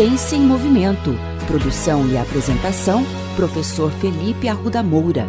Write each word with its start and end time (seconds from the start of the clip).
Ciência 0.00 0.34
em 0.34 0.40
Movimento. 0.40 1.10
Produção 1.46 2.08
e 2.08 2.16
apresentação, 2.16 3.04
professor 3.36 3.92
Felipe 3.92 4.48
Arruda 4.48 4.82
Moura. 4.82 5.26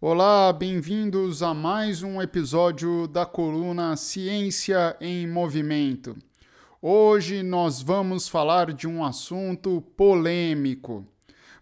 Olá, 0.00 0.52
bem-vindos 0.52 1.42
a 1.42 1.52
mais 1.52 2.04
um 2.04 2.22
episódio 2.22 3.08
da 3.08 3.26
coluna 3.26 3.96
Ciência 3.96 4.96
em 5.00 5.26
Movimento. 5.26 6.16
Hoje 6.80 7.42
nós 7.42 7.82
vamos 7.82 8.28
falar 8.28 8.72
de 8.72 8.86
um 8.86 9.04
assunto 9.04 9.80
polêmico. 9.96 11.04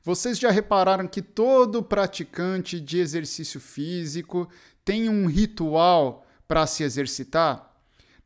Vocês 0.05 0.39
já 0.39 0.51
repararam 0.51 1.09
que 1.09 1.23
todo 1.23 1.83
praticante 1.83 2.79
de 2.79 2.99
exercício 2.99 3.59
físico 3.59 4.47
tem 4.85 5.09
um 5.09 5.25
ritual 5.25 6.26
para 6.47 6.67
se 6.67 6.83
exercitar? 6.83 7.73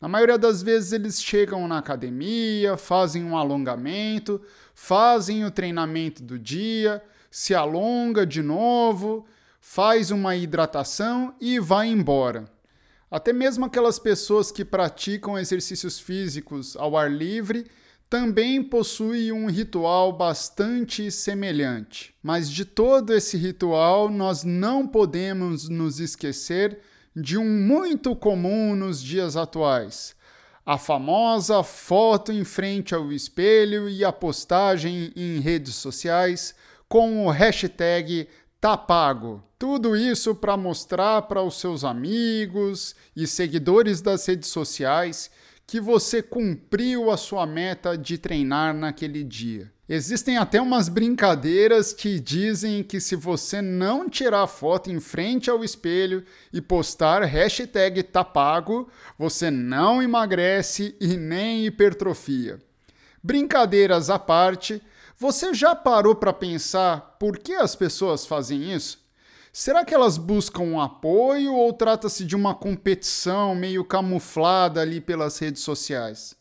Na 0.01 0.09
maioria 0.09 0.39
das 0.39 0.63
vezes 0.63 0.93
eles 0.93 1.23
chegam 1.23 1.69
na 1.69 1.79
academia, 1.79 2.77
fazem 2.77 3.23
um 3.23 3.37
alongamento, 3.37 4.41
fazem 4.75 5.45
o 5.45 5.51
treinamento 5.51 6.23
do 6.23 6.39
dia, 6.39 7.03
se 7.31 7.55
alonga 7.55 8.25
de 8.25 8.43
novo, 8.43 9.27
faz 9.61 10.11
uma 10.11 10.35
hidratação 10.35 11.35
e 11.39 11.61
vai 11.61 11.89
embora. 11.89 12.51
Até 13.11 13.33
mesmo 13.33 13.67
aquelas 13.67 13.99
pessoas 13.99 14.51
que 14.51 14.65
praticam 14.65 15.39
exercícios 15.39 16.01
físicos 16.01 16.77
ao 16.77 16.97
ar 16.97 17.11
livre 17.11 17.67
também 18.09 18.63
possuem 18.63 19.31
um 19.31 19.47
ritual 19.47 20.13
bastante 20.13 21.11
semelhante. 21.11 22.15
Mas 22.23 22.51
de 22.51 22.65
todo 22.65 23.13
esse 23.13 23.37
ritual, 23.37 24.09
nós 24.09 24.43
não 24.43 24.87
podemos 24.87 25.69
nos 25.69 26.01
esquecer 26.01 26.81
de 27.15 27.37
um 27.37 27.45
muito 27.45 28.15
comum 28.15 28.75
nos 28.75 29.03
dias 29.03 29.37
atuais: 29.37 30.15
a 30.65 30.79
famosa 30.79 31.63
foto 31.63 32.33
em 32.33 32.45
frente 32.45 32.95
ao 32.95 33.13
espelho 33.13 33.89
e 33.89 34.05
a 34.05 34.13
postagem 34.13 35.13
em 35.17 35.41
redes 35.41 35.75
sociais 35.75 36.55
com 36.89 37.27
o 37.27 37.31
hashtag 37.31 38.29
Tapago. 38.61 39.43
Tudo 39.59 39.97
isso 39.97 40.35
para 40.35 40.57
mostrar 40.57 41.23
para 41.23 41.43
os 41.43 41.59
seus 41.59 41.83
amigos 41.83 42.95
e 43.17 43.27
seguidores 43.27 44.01
das 44.01 44.27
redes 44.27 44.51
sociais 44.51 45.31
que 45.67 45.81
você 45.81 46.23
cumpriu 46.23 47.11
a 47.11 47.17
sua 47.17 47.47
meta 47.47 47.97
de 47.97 48.19
treinar 48.19 48.75
naquele 48.75 49.23
dia. 49.23 49.73
Existem 49.93 50.39
até 50.39 50.63
umas 50.63 50.89
brincadeiras 50.89 51.93
que 51.93 52.21
dizem 52.21 52.81
que 52.81 53.01
se 53.01 53.17
você 53.17 53.61
não 53.61 54.09
tirar 54.09 54.47
foto 54.47 54.89
em 54.89 55.01
frente 55.01 55.51
ao 55.51 55.65
espelho 55.65 56.25
e 56.53 56.61
postar 56.61 57.25
hashtag 57.25 58.05
tapago, 58.05 58.89
você 59.19 59.51
não 59.51 60.01
emagrece 60.01 60.95
e 61.01 61.17
nem 61.17 61.67
hipertrofia. 61.67 62.63
Brincadeiras 63.21 64.11
à 64.11 64.17
parte, 64.17 64.81
você 65.19 65.53
já 65.53 65.75
parou 65.75 66.15
para 66.15 66.33
pensar 66.33 67.17
por 67.19 67.37
que 67.37 67.55
as 67.55 67.75
pessoas 67.75 68.25
fazem 68.25 68.73
isso? 68.73 69.01
Será 69.53 69.85
que 69.85 69.93
elas 69.93 70.17
buscam 70.17 70.63
um 70.63 70.81
apoio 70.81 71.53
ou 71.53 71.73
trata-se 71.73 72.25
de 72.25 72.37
uma 72.37 72.55
competição 72.55 73.57
meio 73.57 73.85
camuflada 73.85 74.81
ali 74.81 75.01
pelas 75.01 75.37
redes 75.41 75.63
sociais? 75.63 76.39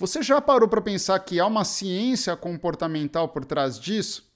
Você 0.00 0.22
já 0.22 0.40
parou 0.40 0.66
para 0.66 0.80
pensar 0.80 1.18
que 1.18 1.38
há 1.38 1.44
uma 1.44 1.62
ciência 1.62 2.34
comportamental 2.34 3.28
por 3.28 3.44
trás 3.44 3.78
disso? 3.78 4.32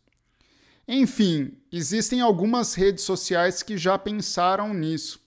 Enfim, 0.86 1.56
existem 1.72 2.20
algumas 2.20 2.74
redes 2.74 3.02
sociais 3.02 3.62
que 3.62 3.78
já 3.78 3.96
pensaram 3.96 4.74
nisso. 4.74 5.18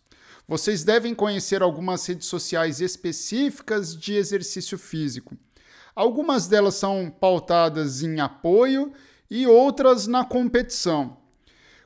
Vocês 0.48 0.84
devem 0.84 1.16
conhecer 1.16 1.64
algumas 1.64 2.06
redes 2.06 2.28
sociais 2.28 2.82
específicas 2.82 3.98
de 3.98 4.14
exercício 4.14 4.78
físico. 4.78 5.36
Algumas 5.96 6.48
delas 6.48 6.76
são 6.76 7.10
pautadas 7.10 8.04
em 8.04 8.20
apoio 8.20 8.94
e 9.32 9.48
outras 9.48 10.06
na 10.06 10.24
competição. 10.24 11.18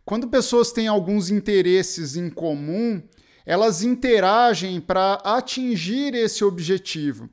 Quando 0.03 0.27
pessoas 0.27 0.73
têm 0.73 0.89
alguns 0.89 1.29
interesses 1.29 2.17
em 2.17 2.29
comum, 2.29 3.01
elas 3.45 3.81
interagem 3.81 4.81
para 4.81 5.13
atingir 5.23 6.13
esse 6.13 6.43
objetivo. 6.43 7.29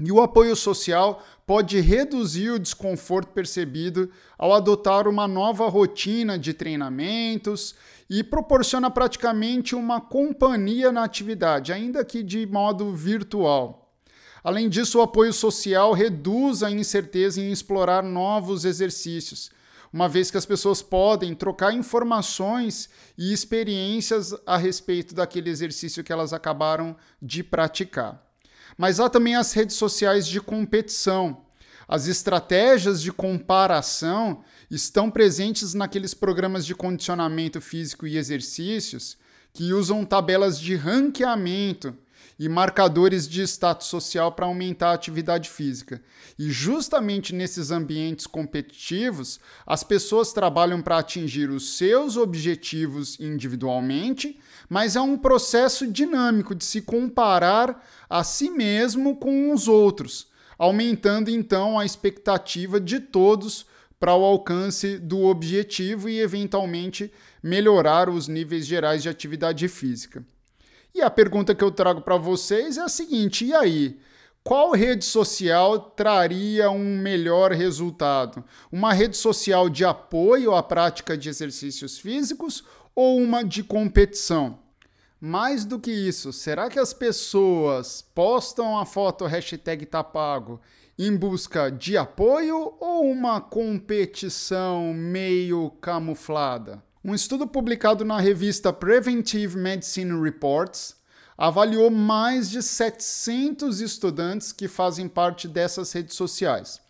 E 0.00 0.12
o 0.12 0.20
apoio 0.20 0.54
social 0.54 1.24
pode 1.44 1.80
reduzir 1.80 2.50
o 2.50 2.58
desconforto 2.58 3.32
percebido 3.32 4.08
ao 4.38 4.52
adotar 4.52 5.08
uma 5.08 5.26
nova 5.26 5.68
rotina 5.68 6.38
de 6.38 6.54
treinamentos 6.54 7.74
e 8.08 8.22
proporciona 8.22 8.90
praticamente 8.90 9.74
uma 9.74 10.00
companhia 10.00 10.92
na 10.92 11.02
atividade, 11.02 11.72
ainda 11.72 12.04
que 12.04 12.22
de 12.22 12.46
modo 12.46 12.94
virtual. 12.94 13.92
Além 14.44 14.68
disso, 14.68 14.98
o 14.98 15.02
apoio 15.02 15.32
social 15.32 15.92
reduz 15.92 16.62
a 16.62 16.70
incerteza 16.70 17.40
em 17.40 17.50
explorar 17.50 18.04
novos 18.04 18.64
exercícios, 18.64 19.50
uma 19.92 20.08
vez 20.08 20.30
que 20.30 20.36
as 20.36 20.46
pessoas 20.46 20.80
podem 20.80 21.34
trocar 21.34 21.74
informações 21.74 22.88
e 23.16 23.32
experiências 23.32 24.32
a 24.46 24.56
respeito 24.56 25.12
daquele 25.12 25.50
exercício 25.50 26.04
que 26.04 26.12
elas 26.12 26.32
acabaram 26.32 26.94
de 27.20 27.42
praticar. 27.42 28.27
Mas 28.76 29.00
há 29.00 29.08
também 29.08 29.34
as 29.34 29.52
redes 29.52 29.76
sociais 29.76 30.26
de 30.26 30.40
competição. 30.40 31.44
As 31.86 32.06
estratégias 32.06 33.00
de 33.00 33.10
comparação 33.10 34.42
estão 34.70 35.10
presentes 35.10 35.72
naqueles 35.72 36.12
programas 36.12 36.66
de 36.66 36.74
condicionamento 36.74 37.60
físico 37.60 38.06
e 38.06 38.18
exercícios 38.18 39.16
que 39.54 39.72
usam 39.72 40.04
tabelas 40.04 40.60
de 40.60 40.76
ranqueamento 40.76 41.96
e 42.38 42.48
marcadores 42.48 43.28
de 43.28 43.42
status 43.42 43.88
social 43.88 44.30
para 44.32 44.46
aumentar 44.46 44.90
a 44.90 44.94
atividade 44.94 45.50
física. 45.50 46.00
E 46.38 46.50
justamente 46.50 47.34
nesses 47.34 47.70
ambientes 47.70 48.26
competitivos, 48.26 49.40
as 49.66 49.82
pessoas 49.82 50.32
trabalham 50.32 50.80
para 50.80 50.98
atingir 50.98 51.50
os 51.50 51.76
seus 51.76 52.16
objetivos 52.16 53.18
individualmente, 53.18 54.38
mas 54.68 54.94
é 54.94 55.00
um 55.00 55.18
processo 55.18 55.90
dinâmico 55.90 56.54
de 56.54 56.64
se 56.64 56.80
comparar 56.80 57.84
a 58.08 58.22
si 58.22 58.50
mesmo 58.50 59.16
com 59.16 59.52
os 59.52 59.66
outros, 59.66 60.28
aumentando 60.56 61.28
então 61.30 61.78
a 61.78 61.84
expectativa 61.84 62.80
de 62.80 63.00
todos 63.00 63.66
para 63.98 64.14
o 64.14 64.24
alcance 64.24 64.96
do 64.96 65.24
objetivo 65.24 66.08
e, 66.08 66.20
eventualmente, 66.20 67.12
melhorar 67.42 68.08
os 68.08 68.28
níveis 68.28 68.64
gerais 68.64 69.02
de 69.02 69.08
atividade 69.08 69.66
física. 69.66 70.24
E 70.98 71.00
a 71.00 71.08
pergunta 71.08 71.54
que 71.54 71.62
eu 71.62 71.70
trago 71.70 72.00
para 72.00 72.16
vocês 72.16 72.76
é 72.76 72.80
a 72.80 72.88
seguinte: 72.88 73.44
e 73.44 73.54
aí? 73.54 74.00
Qual 74.42 74.72
rede 74.72 75.04
social 75.04 75.78
traria 75.78 76.72
um 76.72 76.98
melhor 76.98 77.52
resultado? 77.52 78.42
Uma 78.72 78.92
rede 78.92 79.16
social 79.16 79.68
de 79.68 79.84
apoio 79.84 80.56
à 80.56 80.60
prática 80.60 81.16
de 81.16 81.28
exercícios 81.28 81.98
físicos 81.98 82.64
ou 82.96 83.16
uma 83.16 83.44
de 83.44 83.62
competição? 83.62 84.58
Mais 85.20 85.64
do 85.64 85.78
que 85.78 85.92
isso, 85.92 86.32
será 86.32 86.68
que 86.68 86.80
as 86.80 86.92
pessoas 86.92 88.02
postam 88.12 88.76
a 88.76 88.84
foto 88.84 89.24
hashtag 89.24 89.86
tapago 89.86 90.60
em 90.98 91.16
busca 91.16 91.70
de 91.70 91.96
apoio 91.96 92.74
ou 92.80 93.08
uma 93.08 93.40
competição 93.40 94.92
meio 94.92 95.70
camuflada? 95.80 96.82
Um 97.04 97.14
estudo 97.14 97.46
publicado 97.46 98.04
na 98.04 98.18
revista 98.18 98.72
Preventive 98.72 99.56
Medicine 99.56 100.20
Reports 100.20 100.96
avaliou 101.36 101.90
mais 101.90 102.50
de 102.50 102.60
700 102.60 103.80
estudantes 103.80 104.50
que 104.52 104.66
fazem 104.66 105.06
parte 105.06 105.46
dessas 105.46 105.92
redes 105.92 106.16
sociais. 106.16 106.80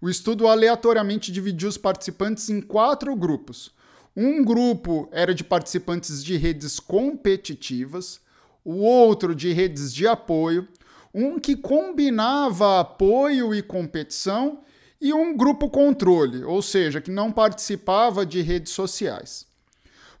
O 0.00 0.10
estudo 0.10 0.48
aleatoriamente 0.48 1.30
dividiu 1.30 1.68
os 1.68 1.78
participantes 1.78 2.50
em 2.50 2.60
quatro 2.60 3.14
grupos. 3.14 3.72
Um 4.16 4.44
grupo 4.44 5.08
era 5.12 5.32
de 5.32 5.44
participantes 5.44 6.24
de 6.24 6.36
redes 6.36 6.80
competitivas, 6.80 8.20
o 8.64 8.78
outro 8.78 9.36
de 9.36 9.52
redes 9.52 9.94
de 9.94 10.06
apoio, 10.06 10.66
um 11.14 11.38
que 11.38 11.54
combinava 11.54 12.80
apoio 12.80 13.54
e 13.54 13.62
competição 13.62 14.64
e 15.00 15.12
um 15.12 15.36
grupo 15.36 15.68
controle, 15.68 16.44
ou 16.44 16.62
seja, 16.62 17.00
que 17.00 17.10
não 17.10 17.30
participava 17.30 18.24
de 18.24 18.40
redes 18.40 18.72
sociais. 18.72 19.46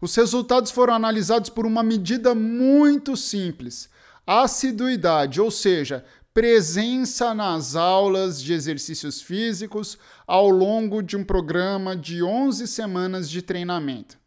Os 0.00 0.14
resultados 0.14 0.70
foram 0.70 0.94
analisados 0.94 1.48
por 1.48 1.64
uma 1.66 1.82
medida 1.82 2.34
muito 2.34 3.16
simples: 3.16 3.88
assiduidade, 4.26 5.40
ou 5.40 5.50
seja, 5.50 6.04
presença 6.34 7.32
nas 7.32 7.76
aulas 7.76 8.42
de 8.42 8.52
exercícios 8.52 9.22
físicos 9.22 9.96
ao 10.26 10.50
longo 10.50 11.00
de 11.00 11.16
um 11.16 11.24
programa 11.24 11.96
de 11.96 12.22
11 12.22 12.66
semanas 12.66 13.30
de 13.30 13.40
treinamento. 13.40 14.18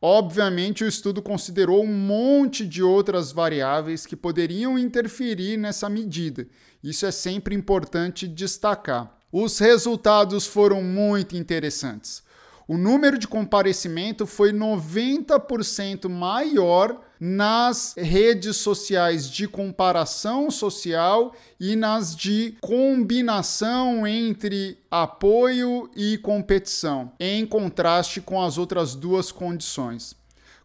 Obviamente, 0.00 0.82
o 0.82 0.88
estudo 0.88 1.22
considerou 1.22 1.84
um 1.84 1.94
monte 1.94 2.66
de 2.66 2.82
outras 2.82 3.30
variáveis 3.30 4.04
que 4.04 4.16
poderiam 4.16 4.76
interferir 4.76 5.56
nessa 5.56 5.88
medida. 5.88 6.48
Isso 6.82 7.06
é 7.06 7.12
sempre 7.12 7.54
importante 7.54 8.26
destacar. 8.26 9.21
Os 9.32 9.58
resultados 9.58 10.46
foram 10.46 10.82
muito 10.82 11.34
interessantes. 11.34 12.22
o 12.68 12.76
número 12.76 13.18
de 13.18 13.26
comparecimento 13.26 14.26
foi 14.26 14.52
90% 14.52 16.08
maior 16.08 17.00
nas 17.18 17.94
redes 17.96 18.56
sociais 18.56 19.28
de 19.28 19.48
comparação 19.48 20.50
social 20.50 21.34
e 21.58 21.74
nas 21.74 22.14
de 22.14 22.56
combinação 22.60 24.06
entre 24.06 24.78
apoio 24.90 25.90
e 25.96 26.18
competição, 26.18 27.12
em 27.18 27.44
contraste 27.44 28.20
com 28.20 28.40
as 28.40 28.58
outras 28.58 28.94
duas 28.94 29.32
condições. 29.32 30.14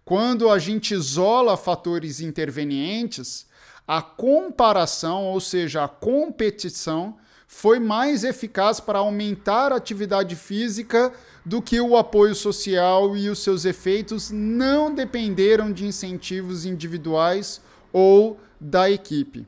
Quando 0.05 0.49
a 0.49 0.59
gente 0.59 0.93
isola 0.93 1.57
fatores 1.57 2.21
intervenientes, 2.21 3.47
a 3.87 4.01
comparação, 4.01 5.25
ou 5.25 5.39
seja, 5.39 5.83
a 5.83 5.87
competição, 5.87 7.17
foi 7.47 7.79
mais 7.79 8.25
eficaz 8.25 8.79
para 8.79 8.99
aumentar 8.99 9.71
a 9.71 9.77
atividade 9.77 10.35
física 10.35 11.13
do 11.45 11.61
que 11.61 11.79
o 11.79 11.95
apoio 11.95 12.35
social 12.35 13.15
e 13.15 13.29
os 13.29 13.39
seus 13.39 13.63
efeitos 13.63 14.29
não 14.29 14.93
dependeram 14.93 15.71
de 15.71 15.85
incentivos 15.85 16.65
individuais 16.65 17.61
ou 17.93 18.37
da 18.59 18.91
equipe. 18.91 19.47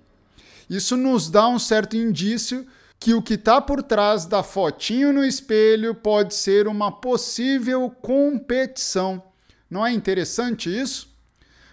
Isso 0.69 0.95
nos 0.95 1.29
dá 1.29 1.47
um 1.49 1.59
certo 1.59 1.97
indício 1.97 2.65
que 2.97 3.13
o 3.13 3.21
que 3.21 3.33
está 3.33 3.59
por 3.59 3.83
trás 3.83 4.25
da 4.25 4.43
fotinho 4.43 5.11
no 5.11 5.23
espelho 5.23 5.93
pode 5.93 6.35
ser 6.35 6.67
uma 6.67 6.91
possível 6.91 7.89
competição. 8.01 9.21
Não 9.69 9.85
é 9.85 9.91
interessante 9.91 10.69
isso? 10.69 11.09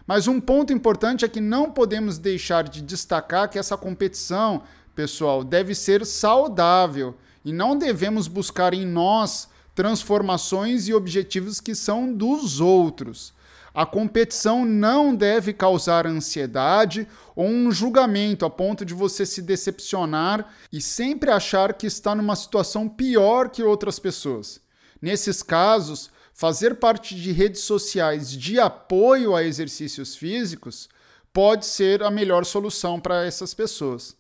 Mas 0.06 0.28
um 0.28 0.40
ponto 0.40 0.73
importante 0.73 1.25
é 1.25 1.28
que 1.28 1.40
não 1.40 1.70
podemos 1.70 2.17
deixar 2.19 2.64
de 2.64 2.81
destacar 2.81 3.49
que 3.49 3.58
essa 3.58 3.76
competição, 3.76 4.62
pessoal, 4.97 5.45
deve 5.45 5.75
ser 5.75 6.05
saudável 6.05 7.15
e 7.45 7.53
não 7.53 7.79
devemos 7.79 8.27
buscar 8.27 8.75
em 8.75 8.85
nós 8.85 9.49
transformações 9.75 10.89
e 10.89 10.95
objetivos 10.95 11.61
que 11.61 11.75
são 11.75 12.13
dos 12.13 12.61
outros. 12.61 13.37
A 13.75 13.85
competição 13.85 14.65
não 14.65 15.15
deve 15.15 15.53
causar 15.53 16.07
ansiedade 16.07 17.07
ou 17.37 17.47
um 17.47 17.71
julgamento 17.71 18.47
a 18.47 18.51
ponto 18.51 18.87
de 18.87 18.95
você 18.95 19.27
se 19.27 19.43
decepcionar 19.43 20.51
e 20.73 20.81
sempre 20.81 21.31
achar 21.31 21.75
que 21.75 21.87
está 21.87 22.15
numa 22.15 22.35
situação 22.35 22.89
pior 22.89 23.51
que 23.51 23.63
outras 23.63 23.99
pessoas. 23.99 24.63
Nesses 25.01 25.43
casos, 25.43 26.11
fazer 26.33 26.77
parte 26.77 27.15
de 27.15 27.33
redes 27.33 27.61
sociais 27.61 28.31
de 28.33 28.59
apoio 28.59 29.37
a 29.37 29.45
exercícios 29.45 30.17
físicos 30.17 30.89
pode 31.31 31.67
ser 31.67 32.03
a 32.03 32.11
melhor 32.11 32.47
solução 32.47 32.99
para 32.99 33.27
essas 33.27 33.53
pessoas. 33.53 34.17